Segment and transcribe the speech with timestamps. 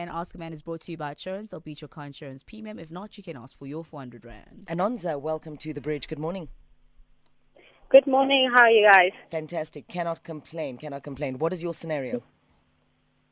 [0.00, 1.50] And Ask a Man is brought to you by Outsurance.
[1.50, 2.78] They'll beat your car insurance premium.
[2.78, 4.64] If not, you can ask for your 400 Rand.
[4.66, 6.08] Anonza, welcome to the bridge.
[6.08, 6.48] Good morning.
[7.90, 8.50] Good morning.
[8.50, 9.10] How are you guys?
[9.30, 9.88] Fantastic.
[9.88, 10.78] Cannot complain.
[10.78, 11.38] Cannot complain.
[11.38, 12.22] What is your scenario?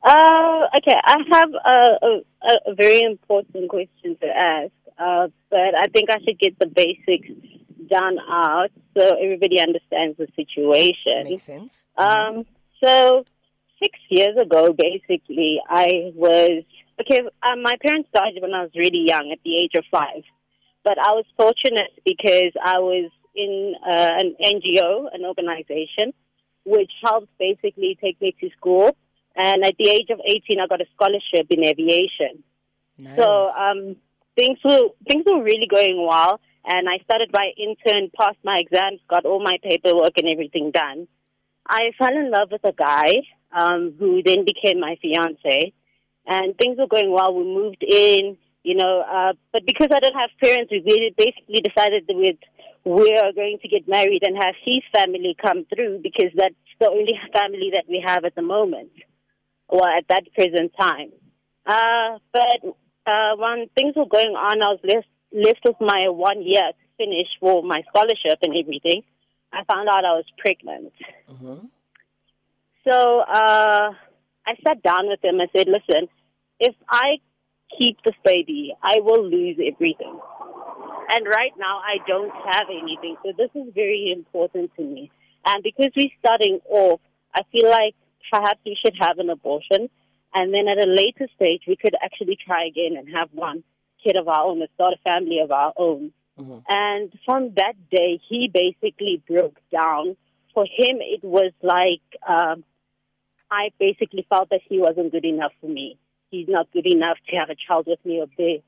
[0.03, 5.87] Uh, okay, I have a, a, a very important question to ask, uh, but I
[5.87, 7.29] think I should get the basics
[7.89, 11.23] done out so everybody understands the situation.
[11.23, 11.81] Makes sense.
[11.97, 12.45] Um,
[12.83, 13.25] so
[13.81, 16.63] six years ago, basically, I was
[17.01, 17.21] okay.
[17.41, 20.23] Uh, my parents died when I was really young, at the age of five.
[20.83, 26.13] But I was fortunate because I was in uh, an NGO, an organization,
[26.65, 28.95] which helped basically take me to school.
[29.35, 32.43] And at the age of 18, I got a scholarship in aviation.
[32.97, 33.17] Nice.
[33.17, 33.95] So um,
[34.35, 38.99] things were things were really going well, and I started my intern, passed my exams,
[39.09, 41.07] got all my paperwork and everything done.
[41.67, 43.13] I fell in love with a guy
[43.51, 45.73] um, who then became my fiance,
[46.25, 47.33] and things were going well.
[47.33, 52.05] We moved in, you know, uh, but because I don't have parents, we basically decided
[52.07, 52.37] that we'd,
[52.85, 56.89] we are going to get married and have his family come through because that's the
[56.89, 58.91] only family that we have at the moment,
[59.67, 61.11] or at that present time.
[61.65, 62.59] Uh, but
[63.05, 66.85] uh, when things were going on, I was left, left with my one year to
[66.97, 69.03] finish for my scholarship and everything.
[69.51, 70.93] I found out I was pregnant.
[71.31, 71.69] Mhm.
[72.87, 73.91] So uh,
[74.45, 76.07] I sat down with him and said, listen,
[76.59, 77.17] if I
[77.77, 80.19] keep this baby, I will lose everything.
[81.11, 83.15] And right now, I don't have anything.
[83.23, 85.11] So this is very important to me.
[85.45, 86.99] And because we're starting off,
[87.33, 87.95] I feel like
[88.31, 89.89] perhaps we should have an abortion.
[90.33, 93.63] And then at a later stage, we could actually try again and have one
[94.03, 96.13] kid of our own, and start a family of our own.
[96.39, 96.63] Mhm.
[96.69, 100.15] And from that day, he basically broke down.
[100.59, 102.65] For him, it was like um,
[103.49, 105.97] I basically felt that he wasn't good enough for me.
[106.31, 108.61] He's not good enough to have a child with me or be,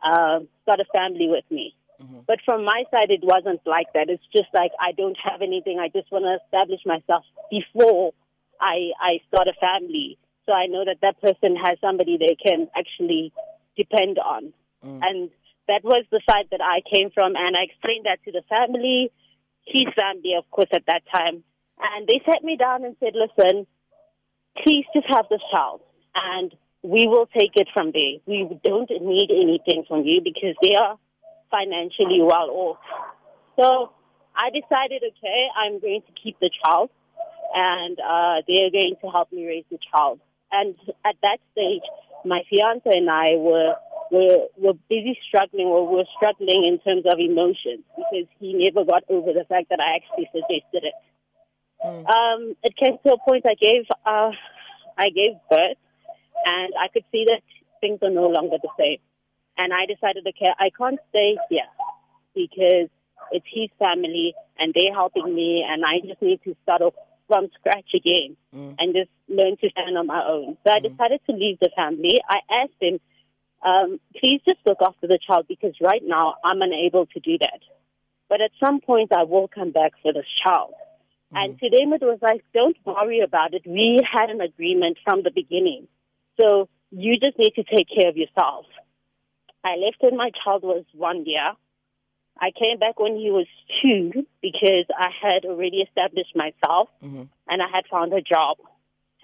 [0.00, 1.74] uh, start a family with me.
[2.00, 2.24] Mhm.
[2.24, 4.10] But from my side, it wasn't like that.
[4.10, 5.80] It's just like I don't have anything.
[5.80, 8.12] I just want to establish myself before
[8.60, 10.16] I I start a family.
[10.46, 13.32] So I know that that person has somebody they can actually
[13.76, 14.52] depend on.
[14.86, 15.00] Mm.
[15.02, 15.30] And
[15.66, 19.10] that was the side that I came from, and I explained that to the family,
[19.66, 21.42] his family, of course, at that time.
[21.80, 23.66] And they sat me down and said, listen,
[24.62, 25.80] please just have this child,
[26.14, 28.20] and we will take it from there.
[28.26, 30.98] We don't need anything from you because they are
[31.50, 32.78] financially well off.
[33.58, 33.92] So
[34.36, 36.90] I decided, okay, I'm going to keep the child,
[37.54, 40.20] and uh, they're going to help me raise the child.
[40.52, 41.82] And at that stage,
[42.24, 43.74] my fiance and I were
[44.14, 49.02] were were busy struggling, or were struggling in terms of emotions because he never got
[49.08, 50.96] over the fact that I actually suggested it.
[51.84, 52.02] Mm.
[52.16, 54.30] Um, it came to a point I gave uh,
[54.96, 55.80] I gave birth,
[56.46, 57.42] and I could see that
[57.80, 58.98] things are no longer the same.
[59.58, 61.70] And I decided, okay, I can't stay here
[62.34, 62.88] because
[63.30, 66.94] it's his family and they're helping me, and I just need to start off
[67.28, 68.76] from scratch again Mm.
[68.78, 70.56] and just learn to stand on my own.
[70.64, 72.20] So I decided to leave the family.
[72.28, 73.00] I asked him,
[73.64, 77.60] um, please just look after the child because right now I'm unable to do that.
[78.28, 80.74] But at some point I will come back for this child.
[81.36, 83.62] And to them it was like, don't worry about it.
[83.66, 85.88] We had an agreement from the beginning.
[86.40, 88.66] So you just need to take care of yourself.
[89.64, 91.52] I left when my child was one year.
[92.38, 93.46] I came back when he was
[93.82, 97.28] two because I had already established myself Mhm.
[97.48, 98.58] and I had found a job.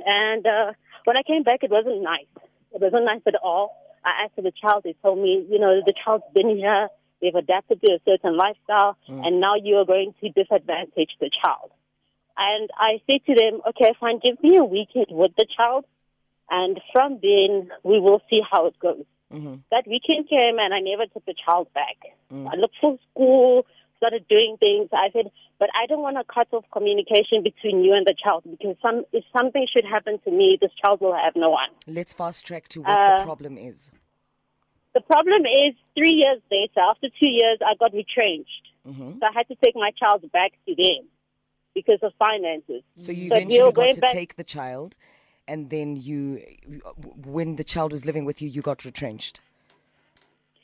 [0.05, 0.72] And uh,
[1.05, 2.27] when I came back, it wasn't nice.
[2.72, 3.77] It wasn't nice at all.
[4.05, 4.83] I asked the child.
[4.84, 6.88] They told me, you know, the child's been here.
[7.21, 11.71] They've adapted to a certain lifestyle, and now you are going to disadvantage the child.
[12.39, 15.84] And I said to them, okay, fine, give me a weekend with the child,
[16.49, 19.05] and from then we will see how it goes.
[19.31, 19.60] Mhm.
[19.71, 21.99] That weekend came, and I never took the child back.
[22.33, 23.66] I looked for school,
[24.00, 24.88] started doing things.
[24.93, 28.43] I said, but I don't want to cut off communication between you and the child
[28.50, 31.69] because some if something should happen to me, this child will have no one.
[31.87, 33.91] Let's fast track to what the Uh, problem is.
[34.95, 38.65] The problem is, three years later, after two years, I got retrenched.
[38.89, 39.21] Mhm.
[39.21, 41.03] So I had to take my child back to them
[41.74, 42.83] because of finances.
[42.97, 44.97] So you we eventually were got to back- take the child,
[45.47, 46.22] and then you,
[47.39, 49.41] when the child was living with you, you got retrenched.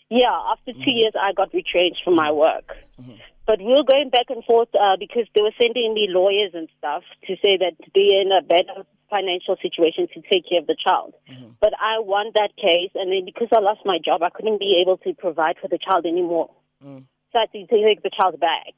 [0.09, 2.77] Yeah, after 2 years, I got retrenched from my work.
[3.47, 6.69] But we were going back and forth uh, because they were sending me lawyers and
[6.79, 10.77] stuff to say that they're in a better financial situation to take care of the
[10.77, 11.15] child.
[11.61, 14.79] But I won that case, and then because I lost my job, I couldn't be
[14.83, 16.51] able to provide for the child anymore.
[17.33, 18.75] So I had to take the child back.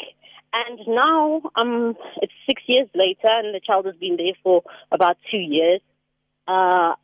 [0.52, 4.62] And now, um, it's six years later, and the child has been there for
[4.92, 5.80] about two years.
[6.46, 6.94] Uh,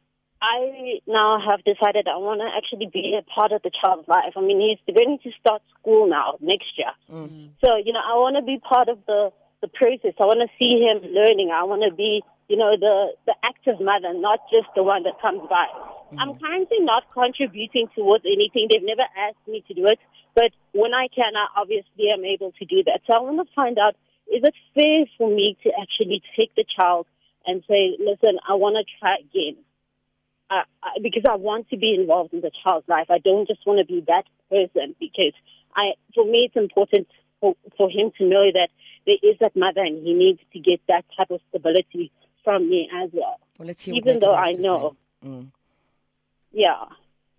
[0.45, 4.37] I now have decided I want to actually be a part of the child's life.
[4.37, 6.93] I mean, he's going to start school now next year.
[7.09, 7.57] Mm.
[7.65, 9.33] So, you know, I want to be part of the,
[9.63, 10.13] the process.
[10.21, 11.49] I want to see him learning.
[11.49, 15.17] I want to be, you know, the, the active mother, not just the one that
[15.25, 15.65] comes by.
[15.65, 16.19] Mm-hmm.
[16.21, 18.69] I'm currently not contributing towards anything.
[18.69, 19.99] They've never asked me to do it.
[20.35, 23.01] But when I can, I obviously am able to do that.
[23.07, 23.97] So I want to find out,
[24.29, 27.07] is it fair for me to actually take the child
[27.47, 29.57] and say, listen, I want to try again?
[30.51, 33.07] Uh, I- because I want to be involved in the child's life.
[33.11, 35.33] I don't just want to be that person because
[35.75, 37.09] I, for me, it's important
[37.41, 38.69] for, for him to know that
[39.07, 42.11] there is that mother and he needs to get that type of stability
[42.43, 43.39] from me as well.
[43.59, 44.97] Well, let's hear Even though I know.
[45.25, 45.51] Mm.
[46.53, 46.85] Yeah.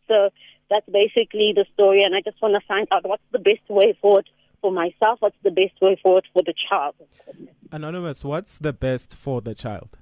[0.07, 0.29] So
[0.69, 3.97] that's basically the story, and I just want to find out what's the best way
[4.01, 4.29] forward
[4.61, 6.95] for myself, what's the best way forward for the child.
[7.71, 9.97] Anonymous, what's the best for the child?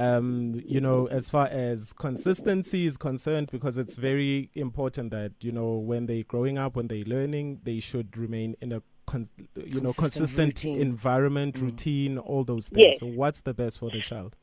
[0.00, 5.52] Um, you know, as far as consistency is concerned, because it's very important that you
[5.52, 9.80] know when they're growing up, when they're learning, they should remain in a con- you
[9.80, 10.80] know Consistent consistent routine.
[10.80, 11.62] environment, Mm.
[11.62, 12.86] routine, all those things.
[12.86, 13.00] Yes.
[13.00, 14.36] So, what's the best for the child?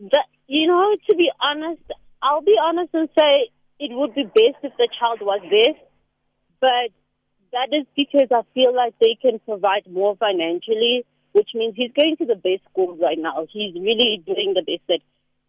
[0.00, 1.82] That, you know, to be honest,
[2.22, 3.48] I'll be honest and say
[3.78, 5.74] it would be best if the child was there,
[6.60, 6.90] but
[7.52, 12.16] that is because I feel like they can provide more financially, which means he's going
[12.18, 13.46] to the best schools right now.
[13.50, 15.00] He's really doing the best that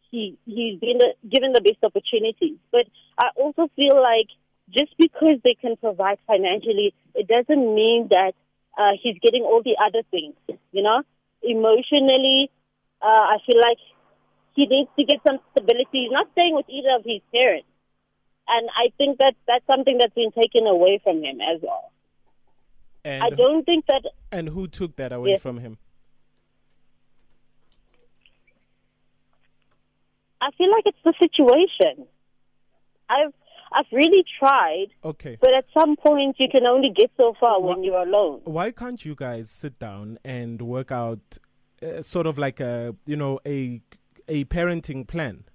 [0.10, 1.00] he he's been
[1.30, 2.58] given the best opportunities.
[2.72, 2.86] But
[3.18, 4.28] I also feel like
[4.70, 8.34] just because they can provide financially, it doesn't mean that
[8.78, 10.36] uh, he's getting all the other things.
[10.72, 11.04] You know,
[11.42, 12.50] emotionally,
[13.02, 13.80] uh, I feel like
[14.56, 16.08] he needs to get some stability.
[16.08, 17.68] He's not staying with either of his parents.
[18.48, 21.91] And I think that that's something that's been taken away from him as well.
[23.04, 25.42] And I don't think that and who took that away Yes.
[25.42, 25.78] from him?
[30.42, 32.08] I feel like it's the situation.
[33.10, 33.34] I've
[33.74, 35.38] I've really tried, Okay.
[35.40, 38.42] but at some point you can only get so far Wha- when you're alone.
[38.44, 41.38] why can't you guys sit down and work out
[41.82, 43.82] uh, sort of like a you know a
[44.28, 45.46] a parenting plan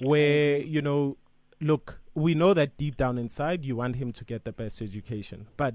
[0.00, 1.16] where you know
[1.60, 5.46] look we know that deep down inside you want him to get the best education
[5.56, 5.74] but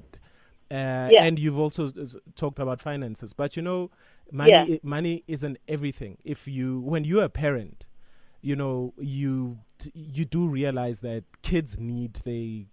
[0.73, 3.89] uh, and you've also s- talked about finances but you know
[4.31, 4.77] money Yeah.
[4.83, 7.87] money isn't everything if you when you're a parent
[8.41, 9.59] you know you
[9.93, 12.63] you do realize that kids need their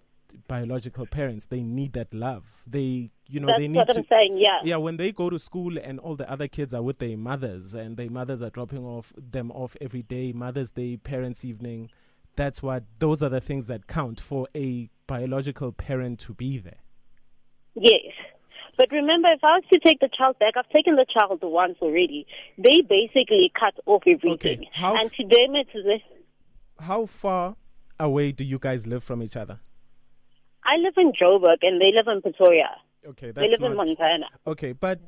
[0.48, 4.06] biological parents they need that love they you know That's they need what to I'm
[4.08, 4.38] saying.
[4.38, 4.58] Yeah.
[4.64, 7.74] yeah when they go to school and all the other kids are with their mothers
[7.74, 11.90] and their mothers are dropping off them off every day mother's day parents evening
[12.36, 16.78] that's what those are the things that count for a biological parent to be there
[17.74, 18.12] Yes.
[18.76, 21.76] But remember, if I was to take the child back, I've taken the child once
[21.82, 22.26] already.
[22.56, 24.66] They basically cut off everything.
[24.72, 26.04] how and to them, it's
[26.78, 27.56] how far
[27.98, 29.60] away do you guys live from each other
[30.64, 32.70] I live in Joburg and they live in Pretoria.
[33.06, 34.26] okay They that's live in not Montana.
[34.46, 35.00] okay but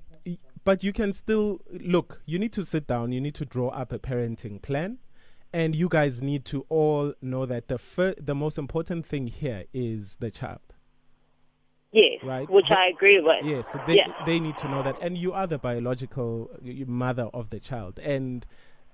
[0.64, 3.92] but you can still look you need to sit down you need to draw up
[3.92, 4.98] a parenting plan
[5.54, 9.64] and you guys need to all know that the fir- the most important thing here
[9.72, 10.60] is the child
[11.92, 12.20] Yes.
[12.24, 12.48] Right.
[12.48, 13.44] Which But- I agree with.
[13.44, 16.50] Yes, they they need to know that, and you are the biological
[16.86, 18.46] mother of the child, and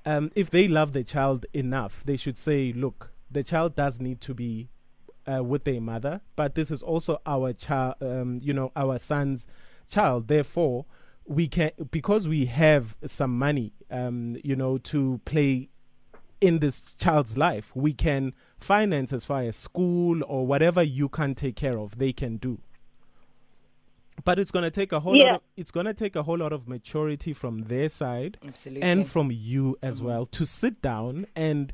[0.04, 4.20] um, if they love the child enough, they should say, "Look, the child does need
[4.22, 4.68] to be
[5.32, 9.46] uh, with their mother, but this is also our child, um, you know, our son's
[9.88, 10.28] child.
[10.28, 10.86] Therefore,
[11.26, 15.68] we can because we have some money, um, you know, to play
[16.40, 21.34] in this child's life, we can finance as far as school or whatever you can
[21.34, 22.60] take care of, they can do.
[24.24, 26.68] But it's gonna take a whole lot of, it's gonna take a whole lot of
[26.68, 28.82] maturity from their side Absolutely.
[28.82, 31.72] and from you as well to sit down and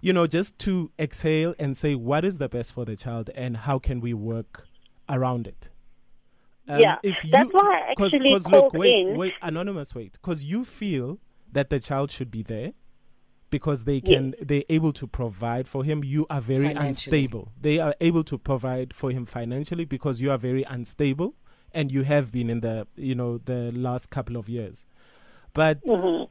[0.00, 3.58] you know just to exhale and say what is the best for the child and
[3.58, 4.66] how can we work
[5.08, 5.68] around it?
[6.68, 9.16] Um, Yeah, if you, that's why I cause, actually 'cause look wait in.
[9.16, 10.12] wait anonymous wait.
[10.12, 11.18] Because you feel
[11.52, 12.72] that the child should be there
[13.50, 16.02] because they can they're able to provide for him.
[16.02, 17.52] You are very unstable.
[17.60, 21.34] They are able to provide for him financially because you are very unstable
[21.74, 24.86] and you have been in the you know the last couple of years
[25.54, 25.78] but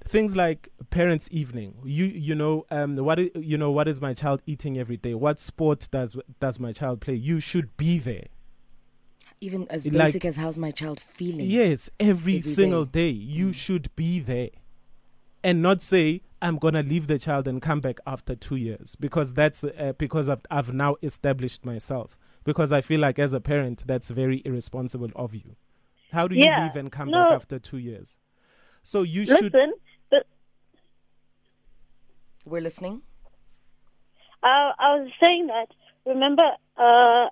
[0.05, 4.13] things like parents evening you you know um what is, you know what is my
[4.13, 8.27] child eating every day what sport does does my child play you should be there
[9.43, 11.47] Even as Like- basic as how's my child feeling?
[11.49, 13.11] Yes, every, Every single day.
[13.11, 13.17] day.
[13.17, 14.49] You should be there.
[15.43, 18.95] And not say, I'm going to leave the child and come back after two years
[18.99, 22.09] because that's uh, because I've, I've now established myself.
[22.43, 25.55] Because I feel like as a parent, that's very irresponsible of you.
[26.11, 27.23] How do you Yeah, leave and come no.
[27.23, 28.17] back after two years?
[28.83, 29.53] So you should.
[29.53, 29.73] Listen,
[30.09, 30.23] the,
[32.45, 33.03] We're listening.
[34.43, 35.67] Uh, I was saying that,
[36.05, 36.43] remember,
[36.77, 37.29] uh,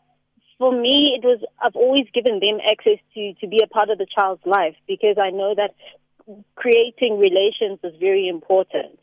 [0.59, 3.97] for me, it was, I've always given them access to, to be a part of
[3.97, 5.73] the child's life because I know that
[6.55, 8.99] creating relations is very important.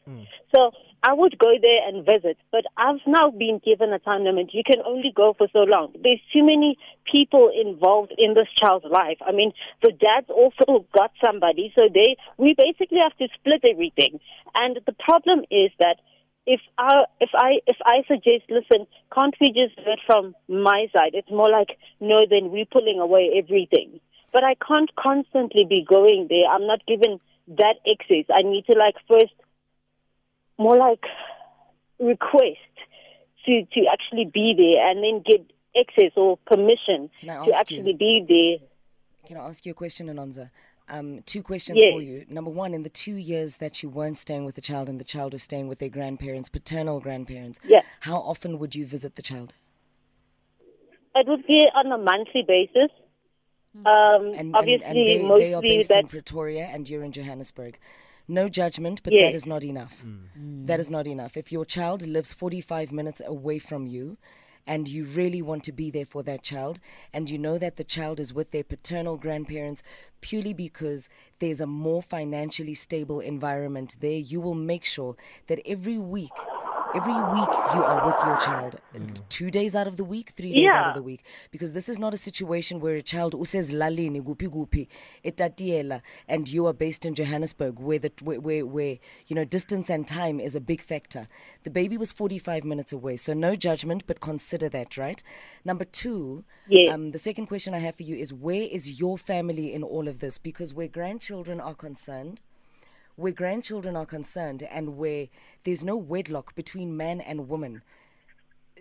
[0.55, 0.71] So
[1.07, 4.51] I would go there and visit, but I've now been given a time limit.
[4.53, 5.95] You can only go for so long.
[6.03, 9.19] There's too many people involved in this child's life.
[9.25, 9.53] I mean,
[9.85, 14.19] the dad's also got somebody, so they we basically have to split everything.
[14.57, 16.03] And the problem is that
[16.45, 20.89] if I if I if I suggest, listen, can't we just do it from my
[20.93, 21.15] side?
[21.15, 24.01] It's more like no, then we're pulling away everything.
[24.33, 26.51] But I can't constantly be going there.
[26.51, 28.27] I'm not given that access.
[28.35, 29.35] I need to like first
[30.59, 31.05] more like
[31.99, 32.59] request
[33.45, 35.45] to to actually be there and then get
[35.79, 37.97] access or permission to actually you?
[37.97, 38.69] be there.
[39.29, 40.51] Can I ask you a question, Anonza?
[40.89, 41.93] Um, two questions Yes.
[41.93, 42.25] for you.
[42.29, 45.05] Number one, in the two years that you weren't staying with the child and the
[45.05, 47.83] child was staying with their grandparents, paternal grandparents, Yeah.
[48.01, 49.55] how often would you visit the child?
[51.17, 52.91] It would be on a monthly basis.
[53.85, 57.03] Um, And, obviously, and, and they, mostly they are based that in Pretoria and you're
[57.03, 57.79] in Johannesburg.
[58.29, 59.33] No judgment, but Yes.
[59.33, 60.03] that is not enough.
[60.05, 60.19] Mm.
[60.39, 60.67] Mm.
[60.67, 61.37] That is not enough.
[61.37, 64.19] If your child lives 45 minutes away from you
[64.67, 66.81] and you really want to be there for that child
[67.13, 69.83] and you know that the child is with their paternal grandparents
[70.21, 75.15] purely because there's a more financially stable environment there, you will make sure
[75.47, 76.33] that every week
[76.95, 78.77] Every week you are with your child.
[79.29, 81.25] Two days out of the week, three days out of the week.
[81.51, 84.89] Because this is not a situation where a child says lalini gupi gupi
[85.25, 89.91] etatiela and you are based in Johannesburg where the where, where, where you know distance
[89.91, 91.29] and time is a big factor.
[91.65, 95.23] The baby was 45 minutes away, so no judgment, but consider that, right?
[95.65, 96.93] Number two, Yes.
[96.93, 100.09] um, the second question I have for you is where is your family in all
[100.09, 100.39] of this?
[100.39, 102.41] Because where grandchildren are concerned,
[103.17, 105.29] where grandchildren are concerned and where
[105.65, 107.83] there's no wedlock between man and woman,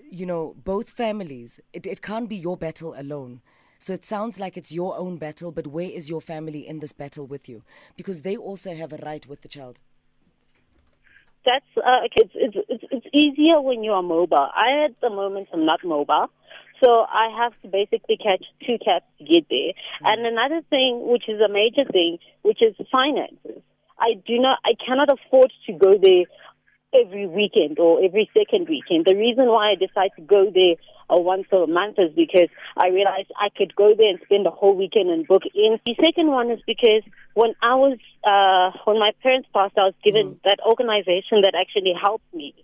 [0.10, 3.42] you know, both families, it, it can't be your battle alone.
[3.80, 6.94] So it sounds like it's your own battle, but where is your family in this
[6.94, 7.64] battle with you?
[7.96, 9.80] Because they also have a right with the child.
[11.46, 14.50] that's uh, okay, it's, it's it's it's easier when you are mobile.
[14.54, 16.28] I at the moment am not mobile,
[16.84, 19.74] so I have to basically catch two cabs to get there.
[20.02, 23.62] And another thing, which is a major thing, which is finances.
[24.00, 26.26] I do not, I cannot afford to go there
[26.94, 29.06] every weekend or every second weekend.
[29.06, 30.76] The reason why I decide to go there
[31.10, 34.52] uh, once a month is because I realized I could go there and spend the
[34.52, 35.80] whole weekend and book in.
[35.86, 39.94] The second one is because when I was, uh, when my parents passed, I was
[40.04, 42.56] given that organization that actually helped me.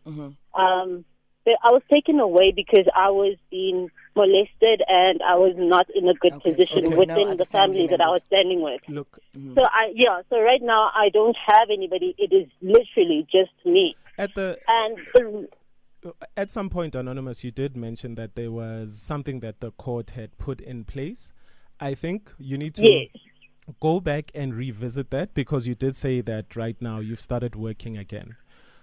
[0.53, 1.10] Um, but
[1.47, 6.13] I was taken away because I was being molested and I was not in a
[6.13, 8.81] good Okay, position so within other the family family that I was standing with.
[8.87, 9.55] Look, mm.
[9.55, 12.15] So I, yeah, so right now I don't have anybody.
[12.17, 13.95] It is literally just me.
[14.17, 14.97] at the And
[16.01, 20.11] the, at some point, Anonymous, you did mention that there was something that the court
[20.11, 21.31] had put in place.
[21.79, 23.07] I think you need to Yes.
[23.79, 27.97] go back and revisit that because you did say that right now you've started working
[27.97, 28.35] again.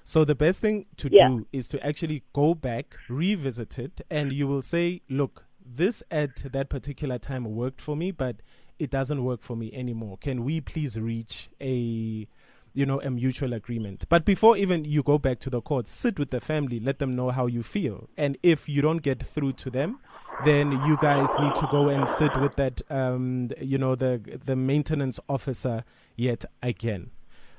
[0.09, 1.29] So the best thing to Yeah.
[1.29, 6.51] do is to actually go back, revisit it, and you will say, look, this at
[6.51, 8.37] that particular time worked for me, but
[8.79, 10.17] it doesn't work for me anymore.
[10.17, 12.27] Can we please reach a
[12.73, 16.19] you know a mutual agreement but before even you go back to the court sit
[16.19, 19.53] with the family let them know how you feel and if you don't get through
[19.55, 19.99] to them
[20.45, 24.55] then you guys need to go and sit with that um you know the the
[24.55, 25.83] maintenance officer
[26.15, 27.11] yet again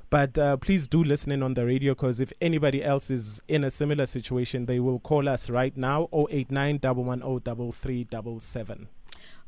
[0.09, 3.63] but uh, please do listen in on the radio because if anybody else is in
[3.63, 8.87] a similar situation, they will call us right now 089 110 3377.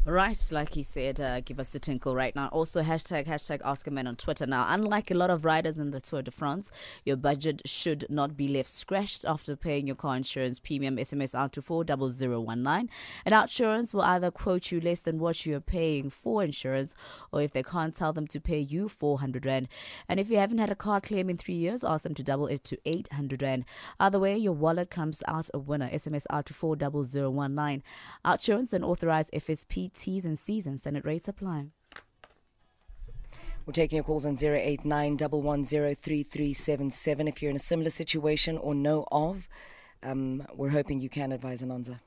[0.03, 2.47] Right, like he said, uh, give us the tinkle right now.
[2.47, 4.47] Also, hashtag hashtag Ask a Man on Twitter.
[4.47, 6.71] Now, unlike a lot of riders in the Tour de France,
[7.05, 10.97] your budget should not be left scratched after paying your car insurance premium.
[10.97, 12.89] SMS out to four double zero one nine,
[13.25, 16.95] and Outsurance will either quote you less than what you are paying for insurance,
[17.31, 19.67] or if they can't, tell them to pay you four hundred rand.
[20.09, 22.47] And if you haven't had a car claim in three years, ask them to double
[22.47, 23.65] it to eight hundred rand.
[23.99, 25.91] Either way, your wallet comes out a winner.
[25.91, 27.83] SMS out to four double zero one nine.
[28.25, 31.67] Outsurance and authorized FSP T's and C's and Senate rates apply.
[33.65, 39.05] We're taking your calls on 089 110 If you're in a similar situation or know
[39.11, 39.47] of,
[40.01, 41.99] um, we're hoping you can advise Anonza.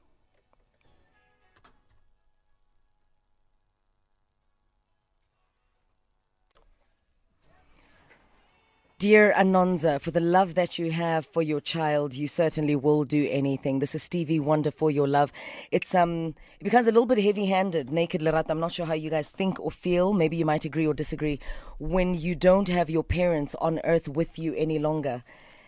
[9.04, 13.28] Dear Anonza, for the love that you have for your child, you certainly will do
[13.30, 13.78] anything.
[13.80, 15.30] This is Stevie Wonder for your love.
[15.70, 18.46] It's um, it becomes a little bit heavy-handed, naked Larat.
[18.48, 20.14] I'm not sure how you guys think or feel.
[20.14, 21.38] Maybe you might agree or disagree.
[21.78, 25.22] When you don't have your parents on earth with you any longer,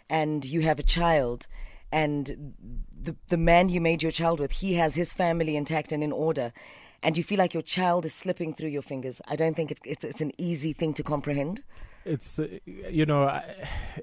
[0.08, 1.46] and you have a child,
[1.92, 2.54] and
[2.98, 6.10] the the man you made your child with, he has his family intact and in
[6.10, 6.54] order,
[7.02, 9.20] and you feel like your child is slipping through your fingers.
[9.28, 11.64] I don't think it, it's it's an easy thing to comprehend.
[12.06, 13.42] It's uh, you know I,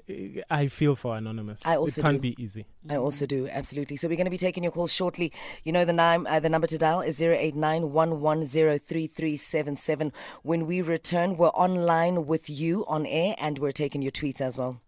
[0.50, 1.62] I feel for anonymous.
[1.64, 2.20] I also it can't do.
[2.20, 2.66] be easy.
[2.88, 3.96] I also do, absolutely.
[3.96, 5.32] So we're going to be taking your calls shortly.
[5.64, 10.12] You know the name, uh, the number to dial is 0891103377.
[10.42, 14.58] When we return, we're online with you on air and we're taking your tweets as
[14.58, 14.82] well.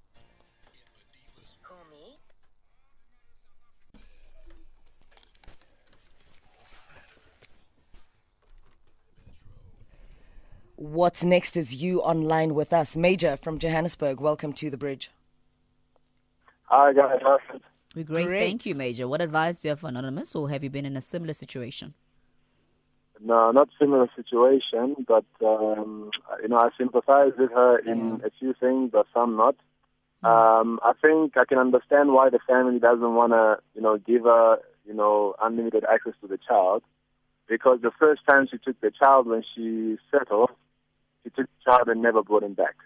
[10.77, 12.99] What's next is you online with us.
[12.99, 15.11] Major from Johannesburg, welcome to the bridge.
[16.65, 17.21] Hi guys,
[17.95, 18.27] We're great.
[18.27, 18.41] Great.
[18.41, 19.09] Thank you, Major.
[19.09, 21.95] What advice do you have for Anonymous, or have you been in a similar situation?
[23.23, 26.11] No, not similar situation, but um,
[26.43, 29.57] you know I sympathize with her in a few things, but some not.
[30.23, 34.25] Um, I think I can understand why the family doesn't want to, you know, give
[34.25, 36.83] her, you know, unlimited access to the child,
[37.49, 40.51] because the first time she took the child when she settled,
[41.27, 42.77] she took the child and never brought him back.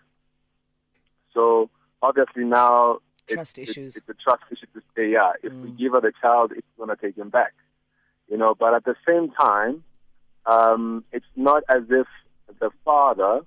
[1.34, 1.68] So
[2.02, 3.96] obviously now Trust it's, issues.
[3.96, 6.66] It's, it's a trust issue to say, yeah, if we give her the child, it's
[6.78, 7.52] going to take him back.
[8.30, 9.84] You know, but at the same time,
[10.46, 12.06] um, it's not as if
[12.60, 13.40] the father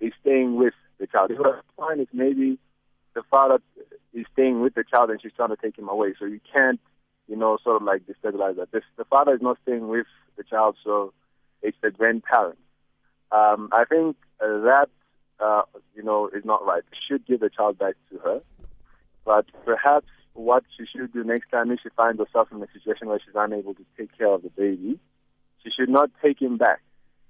[0.00, 1.32] is staying with the child.
[1.36, 2.58] What I find is maybe
[3.14, 3.58] the father
[4.14, 6.14] is staying with the child and she's trying to take him away.
[6.18, 6.80] So you can't,
[7.26, 8.70] you know, sort of like destabilize that.
[8.70, 11.12] This, the father is not staying with the child, so
[11.62, 12.58] it's the grandparent.
[13.30, 14.88] Um, I think that,
[15.40, 15.62] uh,
[15.94, 16.82] you know, is not right.
[16.92, 18.40] She should give the child back to her.
[19.24, 23.08] But perhaps what she should do next time if she finds herself in a situation
[23.08, 24.98] where she's unable to take care of the baby,
[25.62, 26.80] she should not take him back.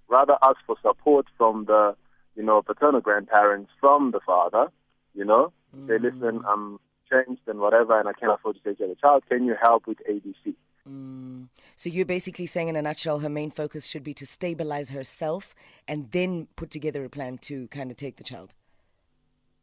[0.09, 1.97] Rather ask for support from the,
[2.37, 4.69] you know, paternal grandparents from the father,
[5.15, 5.53] you know,
[5.89, 6.79] say, listen, I'm
[7.11, 9.25] changed and whatever, and I can't afford to take care of the child.
[9.29, 10.55] Can you help with ABC?
[11.79, 15.55] So you're basically saying, in a nutshell, her main focus should be to stabilize herself
[15.87, 18.53] and then put together a plan to kind of take the child.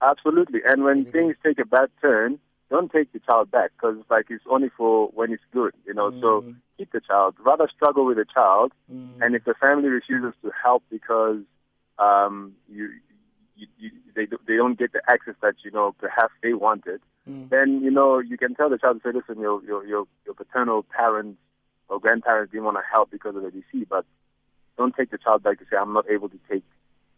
[0.02, 0.62] Absolutely.
[0.66, 4.46] And when things take a bad turn, don't take the child back because like it's
[4.50, 6.12] only for when it's good, you know.
[6.22, 6.56] So Mm.
[6.78, 7.36] keep the child.
[7.46, 8.72] Rather struggle with the child,
[9.20, 11.42] and if the family refuses to help because
[12.00, 12.92] um, you,
[13.58, 17.50] you, you they they don't get the access that you know perhaps they wanted, Mm.
[17.50, 20.34] then you know you can tell the child to say, listen, your your your, your
[20.36, 21.40] paternal parents
[21.90, 24.06] or grandparents didn't want to help because of the DC, but
[24.78, 26.64] don't take the child back to say I'm not able to take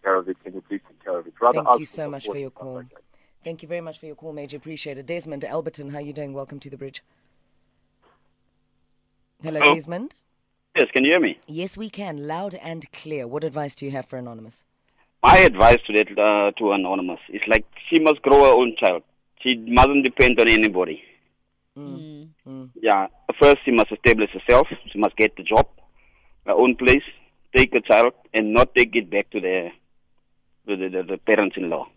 [0.03, 0.37] care of it.
[0.43, 1.33] Can you please take care of it?
[1.41, 2.75] Rather Thank you so much for your call.
[2.75, 2.87] like.
[3.43, 4.57] Thank you very much for your call, Major.
[4.57, 5.05] Appreciate it.
[5.05, 6.33] Desmond Alberton, how are you doing?
[6.33, 7.01] Welcome to the bridge.
[9.41, 9.73] Hello, Hello.
[9.75, 10.15] Desmond.
[10.75, 11.39] Yes, can you hear me?
[11.47, 12.27] Yes, we can.
[12.27, 13.27] Loud and clear.
[13.27, 14.63] What advice do you have for Anonymous?
[15.23, 19.03] My advice to that uh, to anonymous is like she must grow her own child.
[19.41, 21.01] She mustn't depend on anybody.
[21.77, 22.69] Mm.
[22.81, 23.07] Yeah,
[23.39, 24.67] first she must establish herself.
[24.91, 25.67] She must get the job,
[26.45, 27.03] her own place,
[27.55, 29.69] take a child, and not take it back to the
[30.67, 31.87] to the, the, the parents-in-law.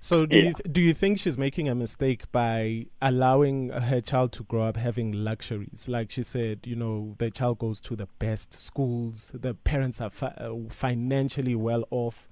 [0.00, 0.44] So do Yeah.
[0.48, 4.64] you th- do you think she's making a mistake by allowing her child to grow
[4.64, 5.88] up having luxuries?
[5.88, 10.10] Like she said, you know, the child goes to the best schools, the parents are
[10.10, 12.28] fi- uh, financially well off.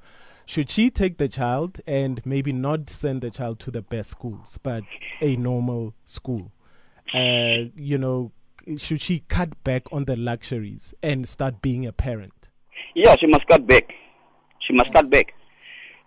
[0.46, 4.58] Should she take the child and maybe not send the child to the best schools,
[4.62, 4.84] but
[5.20, 6.52] a normal school?
[7.12, 8.32] Uh, you know,
[8.76, 12.48] should she cut back on the luxuries and start being a parent?
[12.94, 13.90] Yeah, she must cut back.
[14.60, 15.32] She must cut back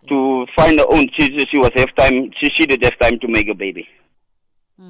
[0.09, 1.07] to find her own.
[1.17, 2.31] She she was have time.
[2.41, 3.87] She she did have time to make a baby.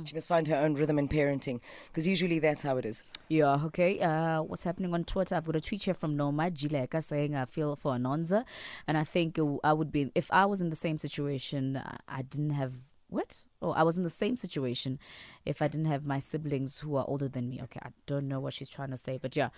[0.04, 3.04] She must find her own rhythm in parenting because usually that's how it is.
[3.30, 4.00] Yeah, okay.
[4.00, 5.36] Uh, what's happening on Twitter?
[5.36, 8.44] I've got a tweet here from Norma Jileka saying I feel for Anonza,
[8.88, 11.78] and I think uh, I would be if I was in the same situation.
[11.78, 12.74] I- I didn't have
[13.10, 13.44] what?
[13.60, 15.00] Oh, I was in the same situation
[15.44, 17.60] if I didn't have my siblings who are older than me.
[17.64, 19.50] Okay, I don't know what she's trying to say, but yeah,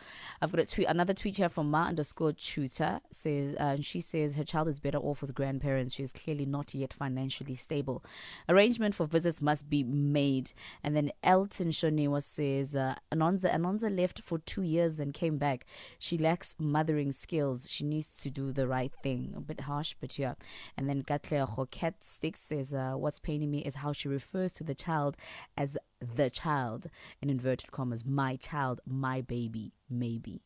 [0.42, 0.88] I've got a tweet.
[0.88, 4.80] Another tweet here from Ma underscore tutor says, uh, and she says her child is
[4.80, 5.96] better off with grandparents.
[5.96, 8.04] She is clearly not yet financially stable.
[8.48, 10.54] Arrangement for visits must be made.
[10.82, 15.66] And then Elton Shonewa says, uh, Anonza, Anonza left for two years and came back.
[15.98, 17.68] She lacks mothering skills.
[17.70, 19.34] She needs to do the right thing.
[19.36, 20.36] A bit harsh, but yeah.
[20.78, 24.64] And then Gatle Hoket Sticks says, uh, what's paining me is how she refers to
[24.64, 25.18] the child
[25.58, 26.90] as the child,
[27.22, 30.42] in inverted commas, my child, my baby, maybe.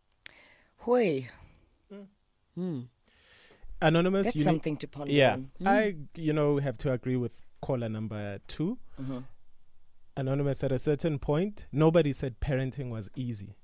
[0.77, 1.27] Hoy,
[1.91, 2.01] hmm.
[2.55, 2.79] hmm.
[3.81, 5.51] Anonymous, that's you need- something to ponder Yeah, on.
[5.59, 5.67] Hmm.
[5.67, 9.19] I you know have to agree with caller number 2 mm-hmm.
[10.15, 13.55] Anonymous at a certain point, nobody said parenting was easy.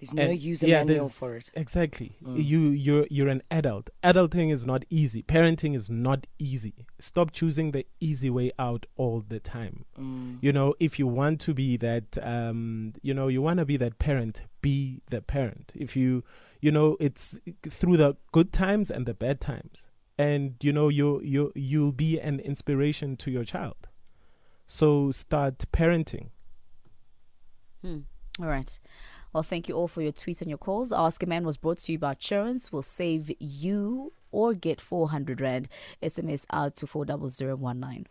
[0.00, 1.50] There's no And- user yeah, manual for it.
[1.54, 2.16] Exactly.
[2.24, 2.42] Mm.
[2.44, 3.90] You you're you're an adult.
[4.02, 5.22] Adulting is not easy.
[5.22, 6.86] Parenting is not easy.
[6.98, 9.84] Stop choosing the easy way out all the time.
[9.98, 10.38] Mm.
[10.40, 13.76] You know, if you want to be that um you know, you want to be
[13.76, 15.72] that parent, be the parent.
[15.74, 16.24] If you
[16.62, 19.88] you know, it's through the good times and the bad times.
[20.18, 23.88] And you know, you you you'll be an inspiration to your child.
[24.66, 26.28] So start parenting.
[27.82, 28.00] Hmm.
[28.38, 28.78] All right.
[29.32, 30.92] Well, thank you all for your tweets and your calls.
[30.92, 32.72] Ask a Man was brought to you by Outsurance.
[32.72, 35.68] Will save you or get 400 Rand.
[36.02, 38.06] SMS out to 40019.